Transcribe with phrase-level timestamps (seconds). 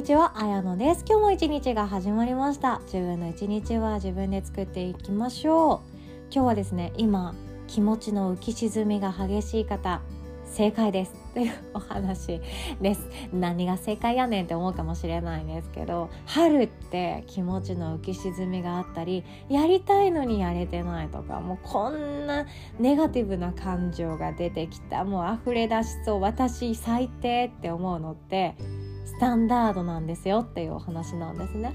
[0.00, 1.04] にちは、あやのです。
[1.06, 2.80] 今日も一日が始まりました。
[2.86, 5.78] 自分の一日は自分で作っていきましょう。
[6.32, 7.34] 今日はですね、今
[7.66, 10.00] 気持ちの浮き沈みが激しい方、
[10.46, 12.40] 正解ですというお話
[12.80, 13.10] です。
[13.34, 22.46] 何が正解やねんって思うかもしれないんですけど、春って気持ちの浮き沈みがあったり、やりたいのにやれてないとか、もうこんな
[22.78, 28.54] ネガティブな感情が出てきた、もう溢れ出しそう、私最低って思うのって。
[29.10, 31.74] スタンダードなんですよっていうお話なんですね。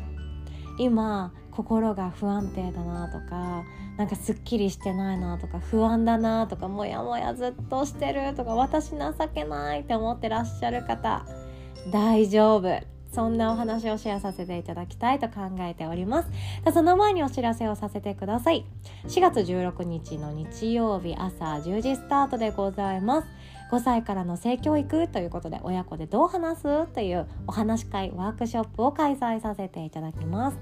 [0.78, 3.64] 今心が不安定だなとか
[3.98, 8.98] なんかすっきりしてないなとか不安だなとかモヤモヤずっとしてるとか私情
[9.34, 11.26] けないって思ってらっしゃる方
[11.92, 12.95] 大丈夫。
[13.16, 16.30] そんなお話をシェアさせていただきたいと考えております。
[16.74, 18.66] その前にお知らせをさせてください。
[19.08, 23.28] 4月16日の日曜日朝10時スタートでございます。
[23.72, 26.88] 5歳からの性教育ということで親子でどう話す？
[26.88, 30.58] というお話し会ワークショップを開催させていただきます。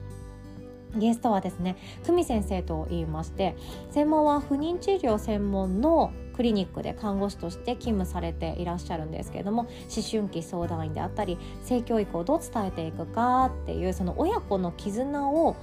[0.95, 3.55] ゲストはですね久美先生と言いまして
[3.89, 9.70] 専門は不妊治療専門のクリニックで看護師として勤務されていらっしゃるんですけれども思
[10.09, 15.56] 春期相談員であったり性教育をどう伝えていくかっていうその親子の絆を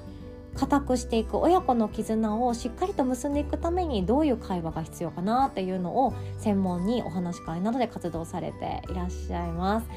[0.54, 9.88] 固くしていく親子の絆をしっかりと結んでいくためにどういう会話が必要かなっていうのを専門にお話し会などで活動されていらっしゃいます。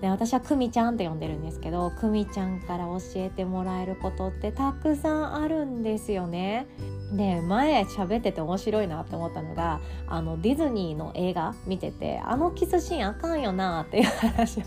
[0.00, 6.66] で私は久美ちゃんって呼んでるんですけど久美ちゃんから教えてもらえることってたくさんあるんですよね。
[7.12, 14.62] で前喋ってて面白いなって思ったのがあのディズニーの映画見ててあのキスシーンあかんよなっていう話を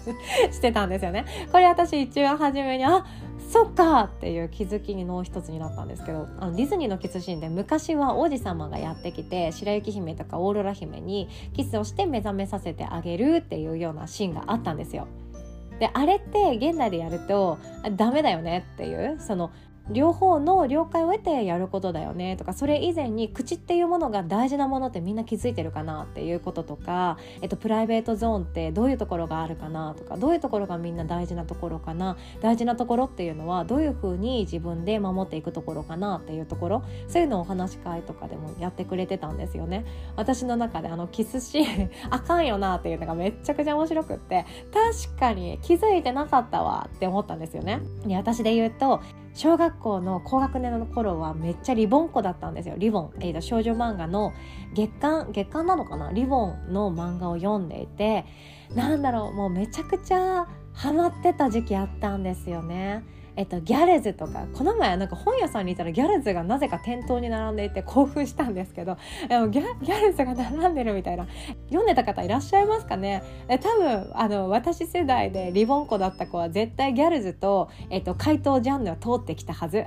[0.51, 1.25] してたんですよね。
[1.51, 3.05] これ私一番初めにあ
[3.49, 15.07] そっかっていう気づきに脳一つになったんですけどあのディズニーのキスシーンで昔は王子様がやってきて白雪姫とかオーロラ姫にキスをして目覚めさせてあげるっていうようなシーンがあったんですよ。
[15.79, 17.57] であれって現代でやると
[17.95, 19.51] ダメだよねっていうその
[19.89, 39.85] 両方の了解を得てやることだよねとかそれ以前に口っていうものが大事なものってみんな気づいてるかなっていうこととか、えっと、プライベートゾーンってどういうところがあるかなとかどういうところがみんな大事なところかな大事なところっていうのはどういうふうに自分で守っていくところかなっていうところそういうのをお話し会とかでもやってくれてたんですよね。
[40.15, 47.81] 私の中であのキスシーン あかんよなっていうのがめっちゃくちゃ面白くって確かに気づいてなかったわって思ったんですよね。
[48.05, 49.01] で私で言うと
[49.33, 52.75] 小学校の高学年の頃はめっちゃリボン子だったんですよ。
[52.77, 54.31] リボン、えー、と少女漫画の
[54.75, 56.11] 月刊月刊なのかな？
[56.11, 58.25] リボンの漫画を読んでいて
[58.75, 59.33] なんだろう。
[59.33, 63.03] もうめちゃくちゃハマってた時期あったんですよね。
[63.35, 71.27] えっと、ギャルズとかこの前なんか本屋さんにいたらギャルズがなぜか店頭に並んでいて興奮したんですけどでもギャギャルズが並んでるみたいな
[71.67, 73.23] 読んでた方いらっしゃいますかね？
[73.47, 79.85] え多分あの私世代でリボン子だった子は絶対ギャルズと、えっと、怪盗ジャンヌは通ってきたはず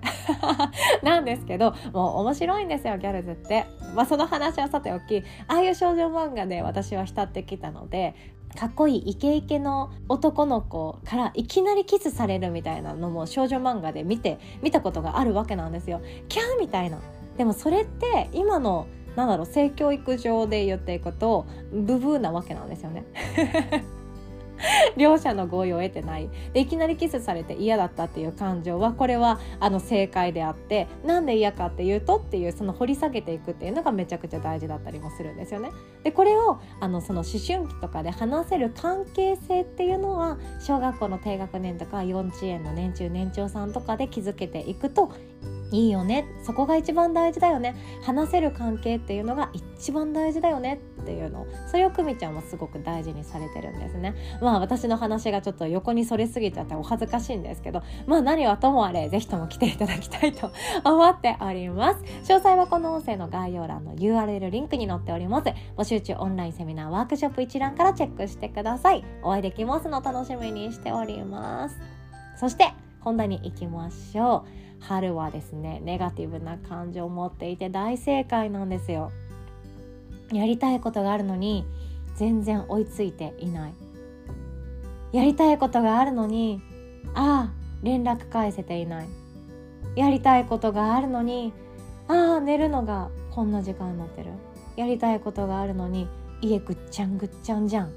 [1.03, 3.65] なんですけどもう面白いんですよギャルズって。
[3.95, 8.15] まあ、その話はさておきああいう少女漫画で私は浸ってきたので
[8.57, 16.01] かっこいいイケイケの男の子からいきなりキスされるみたいなのも少女漫画で見て見たことがあるわけなんですよ。
[16.29, 16.99] キャーみたいな。
[17.37, 23.05] でもそれって今のなんだろう性教育上で言っていくとブブーなわけなんですよね。
[24.97, 26.29] 両者の合意を得てない。
[26.53, 35.71] でいきなりキスされて嫌だったっていう感情はこれはあの正解であってなんで嫌かっていうとっていうその掘り下げていくっていうのがめちゃくちゃ大事だったりもするんですよね。
[36.03, 45.11] でこれをあのその思春期とかで話せる関係性っていうのは小学校の低学年とか幼稚園の年中年長さんとかで築けていくと
[45.73, 46.27] いいよね。
[46.45, 47.75] そこが一番大事だよね。
[48.03, 50.79] 話せる関係っていうのが一番大事だよね。
[51.07, 51.47] っていうの。
[51.71, 54.17] それを久美ちゃんもすごく大事にされてるんですね。
[54.43, 57.83] まあ私の話がちょっと横にそれすぎちゃってお恥ずかしいんですけど。
[58.07, 60.51] まあ何はともあれぜひとも来ていただきたいと
[60.85, 62.01] 思っております。
[62.25, 65.49] 詳細はこの音声の概要欄の URL リンクに載っております。
[65.77, 69.05] 募集中オンラインセミナーワークショップ一覧からチェックしてください。
[69.23, 71.79] お会いできますの楽しみにしております。
[72.37, 74.85] そして本題に行きましょう。
[74.85, 79.11] 春はですねネガティブな感情を持っていて大正解なんですよ。
[80.33, 81.65] やりたいことがあるのに
[82.17, 83.75] 全然追いついていない。
[85.13, 86.61] やりたいことがあるのに
[87.15, 87.53] ああ
[87.83, 89.09] 連絡返せていない。
[89.95, 91.53] やりたいことがあるのに
[92.09, 94.31] ああ寝るのがこんな時間になってる。
[94.77, 96.09] やりたいことがあるのに
[96.43, 97.93] 家ぐっちゃんぐっちゃんじゃん。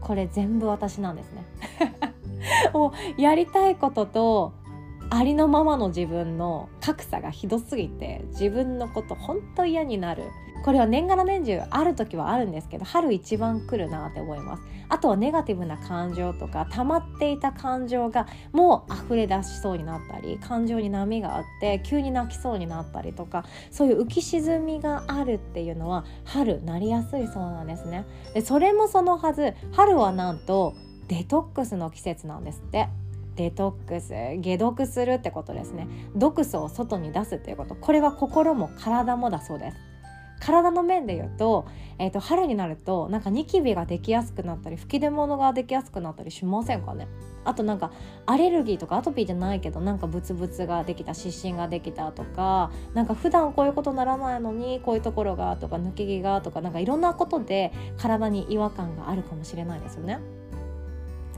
[0.00, 1.44] これ全部私なんですね。
[2.72, 4.52] もうやりたいことと
[5.10, 10.24] ありのままの自分の格差がひどすぎて自分のこと本当嫌になる。
[10.64, 14.62] これは年がら年中ある時はあるんですけど春一番来るなって思います。
[14.90, 28.06] あとはネガティブな感情とか溜まっていた感情がもう溢れ出しそうになったり感情に波があって急に泣きそうになったりとかそういう浮き沈みがあるっていうのは春なりやすいそうなんですね。
[28.32, 30.74] でそれもそのはず春はなんと
[31.08, 32.88] デトックスの季節なんですって。
[33.36, 34.10] デトックス
[34.42, 35.86] 解毒するってことですね。
[36.16, 37.76] 毒素を外に出すっていうこと。
[37.76, 39.76] これは心も体もだそうです。
[40.40, 41.66] 体の面で言うと,、
[41.98, 47.08] えーと、春になるとなんかニキビができやすくなったり吹き出物ができやすくなったりしませんかね？
[47.44, 47.92] あとなんか
[48.26, 60.18] アレルギーとかアトピーじゃないけどなんかブツブツができた湿疹ができたとかなんか普段こういうことならないのにこういうところがとか抜け毛がとかなんかいろんなことで体に違和感があるかもしれないですよね。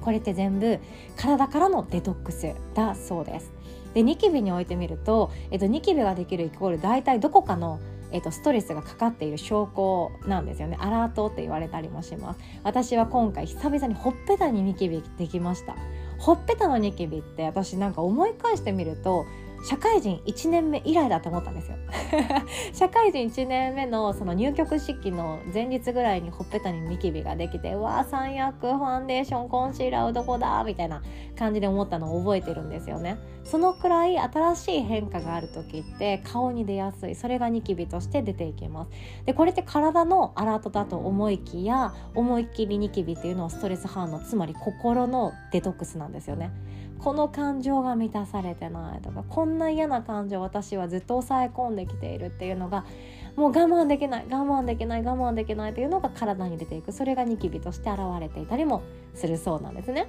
[0.00, 0.79] これって全部
[1.17, 3.53] 体からのデトックスだそうです。
[3.94, 7.81] でニキビにおいてみると、えっと、ニキビができるイコール大体どこかの
[8.12, 10.77] えっと、ストレスがかかっている証拠なんですよね。
[10.81, 12.41] アラートって言われたりもします。
[12.65, 15.77] 私は今回久々にほっぺたにニキビできました。
[16.19, 19.25] ほっぺたのニキビって私なんか思い返してみると
[19.62, 21.77] 社会人1年目以来だと思ったんですよ。
[22.73, 31.03] 社会人1年目のその入局式の前日ぐらいにほっぺたにニキビができてうわ三役ファンデーションコンシーラーどこだみたいな
[31.39, 33.19] 感じで思ったのを覚えてるんですよね。
[33.45, 37.15] そのくらい新しい変化がある時って顔に出やすい。
[37.15, 38.91] それがニキビとして出ていきます。
[39.27, 46.51] でこれって体のアラートだと思いきや思いっきりニキビっていうのはストレス反応つまり心のデトックスなんですよね。
[47.02, 52.85] この感情が満たされてないとかこんな嫌な感情私はずっと抑え込んできているっていうのが
[53.37, 58.82] もう我慢できない我慢できない我慢できないというのが体に出ていくそれがニキビとして現れていたりも
[59.14, 60.08] するそうなんですね。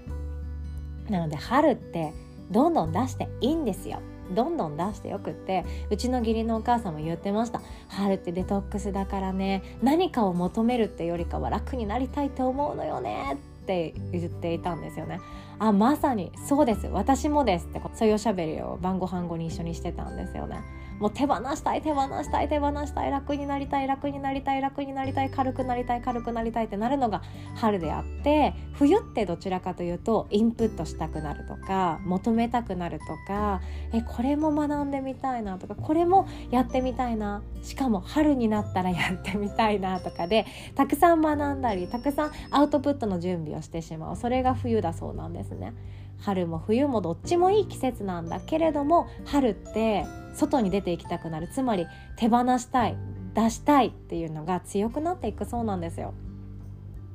[1.10, 2.14] なので春って
[2.50, 4.00] どんどん出していいんですよ。
[4.34, 15.20] どんどん出してよくってうちの義理のお母さんも言ってました春ってデトックスだからね何かを求めるってよりかは楽になりたいと思うのよねって言っていたんですよね
[15.64, 16.88] あまさにそうです。
[16.88, 20.60] 私もですってそういうおしゃべりを晩ご飯後に一緒にしてたんですよね。
[21.02, 27.24] もう手放したい手放したい手放したい楽になりたい楽になりたい楽になりたい軽くなりたい軽くなりたいってなるのが
[27.56, 33.62] 春であって冬ってどちらかというとインプットしたくなるとか求めたくなるとか
[33.92, 44.16] えこれも学んでみたいなとかこれもやってみたいなしかも春になったらやってみたいなとかでたくさん学んだりたくさんアウトプットの準備をしてしまう。
[44.16, 45.51] それが冬だそうなんです。
[45.56, 45.74] ね。
[46.20, 50.06] 春も冬もどっちもいい季節なんだけれども春って
[50.36, 52.96] 外に出ていきたくなるつまり手放したい
[53.34, 56.14] 出したいっていうのが強くなっていくそうなんですよ。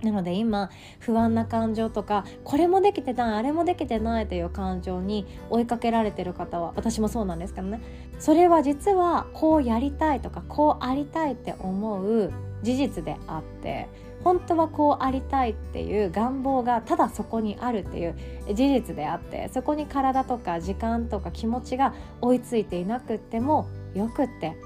[0.03, 7.81] なので今不安な感情とかこれもできてないあれもできてないという感情に追いかけられてる方は私もそうなんですけどね
[8.19, 12.31] それは実はこうやりたいとかこうありたいって思う
[12.63, 13.89] 事実であって
[14.25, 18.17] 本当はこうありたいっていう願望がただそこにあるっていう
[18.55, 24.57] 事実であってそこに体とか時間とか気持ちが追いついていなくってもよくって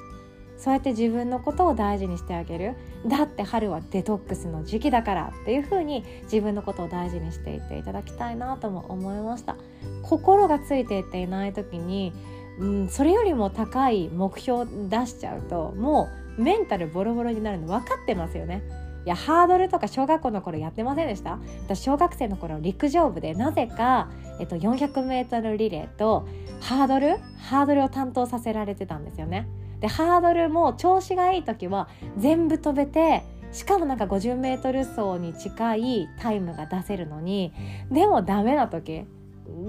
[0.61, 2.75] そうやって自分のことを大事にしてあげる。
[3.07, 9.57] だって春はデトックスの時期だからっていう風に自分のことを大事にしていっていただきたいなとも思いました。
[10.03, 12.13] 心がついていっていない時に、
[12.59, 16.09] うん、それよりも高い目標出しちゃうとも
[16.39, 18.63] うメンタルボロボロになるの分かってますよね。
[19.07, 21.39] いやハードルとか小学校の頃やってませんでした？
[21.65, 26.29] 私小学生の頃陸上部でなぜか、えっと、400m リレーと
[26.61, 27.17] ハードル？
[27.39, 29.49] ハードルを担当させられてたんですよね。
[29.81, 31.89] でハードルも調子がいい時は
[32.19, 37.55] 全部飛べてしかもなんか 50m 走に近いタイムが出せるのに
[37.91, 39.07] でもダメな時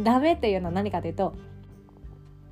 [0.03, 1.35] ダメっていうのは何かというと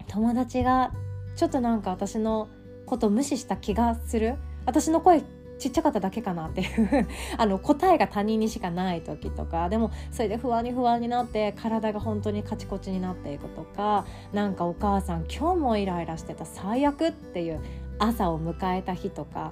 [0.09, 0.91] 友達が
[1.35, 2.49] ちょっとなんか私の
[2.85, 4.35] こと無視した気がする。
[4.65, 5.23] 私の声
[5.57, 7.07] ちっちゃかっただけかなっていう。
[7.37, 9.69] あの答えが他人にしかない時とか。
[9.69, 17.59] でもそれで不安に不安になって体が本当にカチコチになっていくとかなんかお母さん今日もイライラしてた最悪っていう
[17.99, 19.51] 朝を迎えた日とか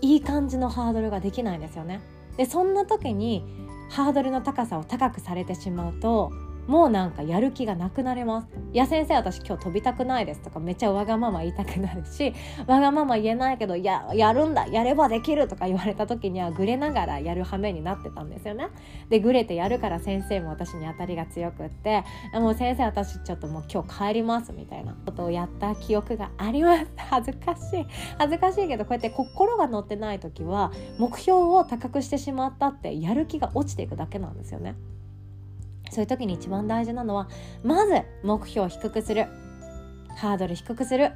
[0.00, 2.00] いい感じのハードルができないんですよね。
[2.36, 3.44] でそんな時に
[3.90, 6.30] ハードルの高さを高くされてしまうと
[6.68, 12.34] もうなんかやる気がなくなります「いや先生私今日飛びたくないです」とかめっちゃわがまま言いたくなるし
[12.68, 18.68] わがまま言えないけど「いややるんだやればできる」とか言われた時にはグレながらやる羽目になってたんですよね。
[19.08, 22.04] でグレてやるから先生も私に当たりが強くって
[22.38, 27.86] 「もう先生私ちょっともう今日帰ります」みたいなことをやった記憶があります 恥ずかしい
[28.18, 34.74] 恥ずかしいけどこうやって心が乗ってない時は目標を高くしてしまったってやる気が落ちていくだけなんですよね。
[35.90, 37.28] そういう時に一番大事なのは
[37.62, 39.26] まず目標を低くする。
[40.16, 41.12] ハードル低くする。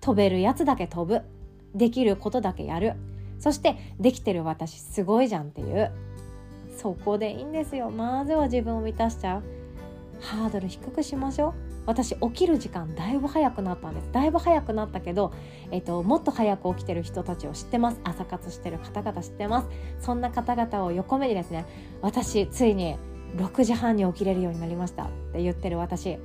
[0.00, 1.22] 飛べるやつだけ飛ぶ。
[1.74, 2.94] できることだけやる。
[3.38, 5.90] そしてできてる私すごいじゃんっていう。
[6.76, 7.90] そこでいいんですよ。
[7.90, 9.42] まずは自分を満たしちゃう。
[10.20, 11.54] ハードル低くしましょう。
[11.86, 14.10] 私起きる時間だいぶ早くなったんです。
[14.12, 15.32] だいぶ早くなったけど、
[15.70, 18.00] えっと、もっと早く起きてる人たちを知ってます。
[18.04, 19.68] 朝活してる方々知ってます。
[20.00, 21.64] そんな方々を横目にですね
[22.02, 22.96] 私ついに
[23.36, 26.18] 6時半に起きれるようになりましたって言ってる私。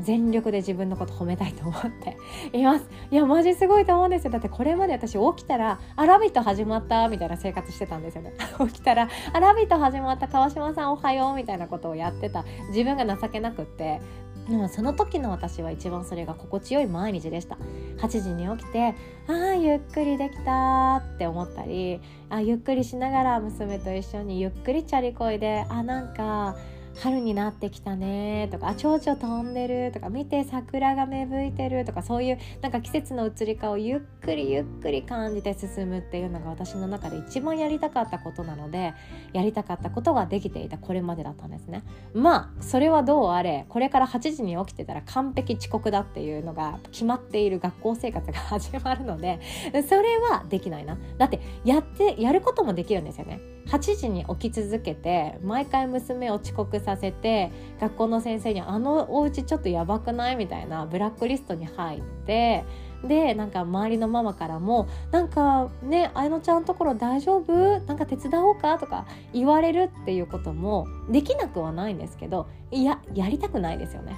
[0.00, 2.16] 全力で自分のこと褒めたいと思って。
[2.52, 2.86] います。
[3.10, 4.30] いやマジすごいと思うんですよ。
[4.30, 8.34] だってこれまで私起きたら「あラビット始まった」みたいな生活してたんですよね。
[8.58, 12.44] 起きたら「あラビット始まった川島さんおはよう」みたいなことをやってた。
[12.70, 14.00] 自分が情けなくって。
[14.48, 17.56] でもその時の私は一番それが心地よい毎日でした。
[17.98, 18.94] 8時に起きて
[19.26, 26.56] ああゆっくりできたって思ったりあゆっくりしながら娘と一緒にゆっくりチャリこいであなんか
[27.00, 38.94] 春になってきたねとかあ蝶々飛んでるとか見て桜が芽吹いてるとかそういうなんか季節の移り変わをゆっくりゆっくり感じて進むっていうのが私の中で一番やりたかったことなので
[39.32, 41.82] やりたかったことができていたこれまでだったんですね。
[42.14, 49.40] まあそれはどうあれこれから8時に起きてたら完璧遅刻だっていうのが決まっている学校生活が始まるので
[49.88, 50.98] それはできないな。
[51.18, 53.40] だってやってやることもできるんですよね。
[53.66, 57.50] 8時に起き続けて毎回娘を遅刻させて
[57.80, 62.64] 学校の先生に「あのお家ちょっとやばくない?」みたいなブラックリストに入って
[63.06, 67.80] でなんか周りのママからも「なんかねあやのちゃんところ大丈夫？
[67.80, 74.16] なんか手伝おうか?」とか言われるっていうこともできなくはないんですけどいややりたくないですよね。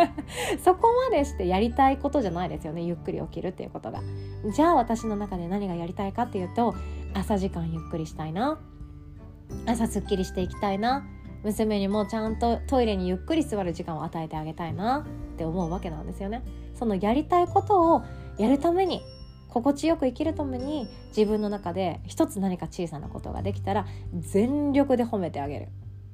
[0.62, 4.00] そこまでしてやりたいことじゃないですよねゆっくり起きるっていうことが。
[4.52, 6.74] じゃあ私の中で何がやりたいかっていうと
[7.14, 8.58] 朝時間ゆっくりしたいな。
[9.66, 11.06] 朝すっきりしていきたいな。
[11.44, 16.42] 娘にもちゃんとトイレにゆっくり座る時間を与えてあげたいなって思うわけなんですよね。
[16.74, 18.02] そのやりたいことを
[18.38, 19.02] やるために
[19.48, 23.86] 心地よく生きるために自分の中で一つ何か小さなことができたら
[24.18, 25.68] 全力で褒めてあげる。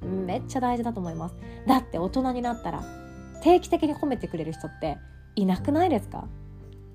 [0.05, 1.35] めっちゃ大事だと思います。
[1.67, 2.83] だって大人になったら
[3.41, 4.97] 定期的に褒めてくれる人って
[5.35, 6.27] いなくないですか？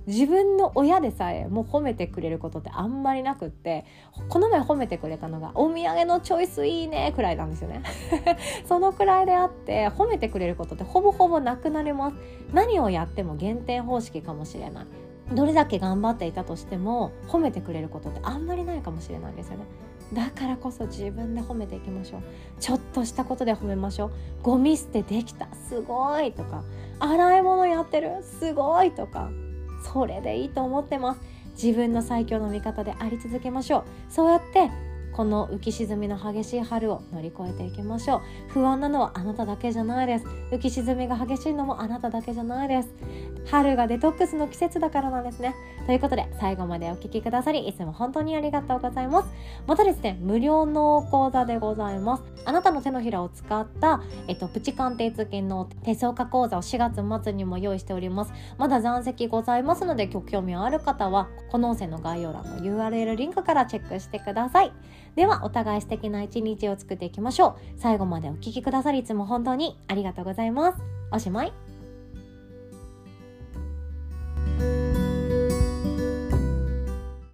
[0.06, 3.84] 自分の親でさえもう褒めてくれることってあんまりなくって
[4.30, 7.82] この前褒めてくれたのが「お土産のチョイスいいね」くらいなんですよね。
[8.64, 12.16] そのくらいであって褒めてくれることってほぼほぼなくなります。
[12.54, 14.86] 何をやっても減点方式かもしれない。
[15.32, 19.64] どれだけ頑張っていたとしても褒めてくれることってあんまりないかもしれないんですよね。
[20.12, 22.22] だからこそ自分で褒めていきましょう。
[22.58, 24.10] ちょっとしたことで褒めましょう。
[24.42, 25.48] ゴミ捨てできた。
[25.68, 26.64] すごいとか。
[26.98, 28.22] 洗い物やってる。
[28.22, 29.30] すごいとか。
[29.92, 31.20] それでいいと思ってます。
[31.62, 33.84] 自分の最強の味方であり続けましょう。
[34.08, 34.70] そうやって
[35.18, 38.52] この浮き沈みの激しい春を乗り越えていきましょう。
[38.52, 40.24] 不安なのはあなただけじゃないです。
[40.52, 42.94] 浮き沈みが激しいのもあなただけじゃないです。
[43.50, 45.40] 春がデトックスの季節だからなんです。
[45.40, 45.56] ね
[45.86, 49.28] ということで最後までお聴きくださりいつも本当にありがとうございます。
[49.66, 52.22] またですね無料の講座でございます。
[52.44, 58.32] あなたの手のひらを使った、えっと、プチ鑑定通勤の手相化講座を4月末にも用意しております。
[58.56, 64.72] まだ残席ございますのでご興味ある方はこの音声の概要欄の URL リンクからチェックしてください。
[65.18, 67.54] ではお互い素敵な一日を作っていきましょう。
[67.76, 70.78] 最後までお聴きくださりいつも本当にありがとうございます。
[71.10, 71.52] おしまい。